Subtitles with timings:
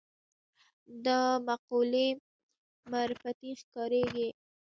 [1.05, 2.07] دا مقولې
[2.91, 4.29] معرفتي ښکارېږي